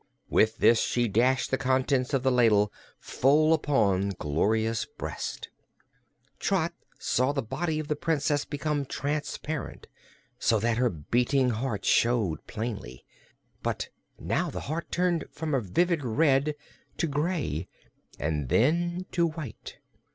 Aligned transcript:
With 0.31 0.57
this 0.57 0.81
she 0.81 1.07
dashed 1.07 1.51
the 1.51 1.59
contents 1.59 2.11
of 2.11 2.23
the 2.23 2.31
ladle 2.31 2.73
full 2.99 3.53
upon 3.53 4.13
Gloria's 4.17 4.87
breast. 4.97 5.49
Trot 6.39 6.73
saw 6.97 7.33
the 7.33 7.43
body 7.43 7.77
of 7.79 7.87
the 7.87 7.95
Princess 7.95 8.43
become 8.43 8.87
transparent, 8.87 9.85
so 10.39 10.57
that 10.57 10.77
her 10.77 10.89
beating 10.89 11.51
heart 11.51 11.85
showed 11.85 12.47
plainly. 12.47 13.05
But 13.61 13.89
now 14.17 14.49
the 14.49 14.61
heart 14.61 14.91
turned 14.91 15.25
from 15.29 15.53
a 15.53 15.61
vivid 15.61 16.03
red 16.03 16.55
to 16.97 17.05
gray, 17.05 17.67
and 18.19 18.49
then 18.49 19.05
to 19.11 19.27
white. 19.27 19.77